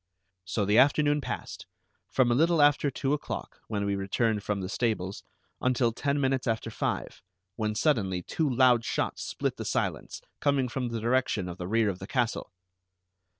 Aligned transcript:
So 0.45 0.65
the 0.65 0.79
afternoon 0.79 1.21
passed, 1.21 1.67
from 2.09 2.31
a 2.31 2.33
little 2.33 2.59
after 2.59 2.89
two 2.89 3.13
o'clock, 3.13 3.61
when 3.67 3.85
we 3.85 3.95
returned 3.95 4.41
from 4.41 4.59
the 4.59 4.67
stables, 4.67 5.23
until 5.61 5.91
ten 5.91 6.19
minutes 6.19 6.47
after 6.47 6.71
five, 6.71 7.21
when 7.55 7.75
suddenly 7.75 8.23
two 8.23 8.49
loud 8.49 8.83
shots 8.83 9.21
split 9.21 9.57
the 9.57 9.63
silence, 9.63 10.19
coming 10.39 10.69
from 10.69 10.87
the 10.87 10.99
direction 10.99 11.47
of 11.47 11.59
the 11.59 11.67
rear 11.67 11.87
of 11.87 11.99
the 11.99 12.07
castle. 12.07 12.51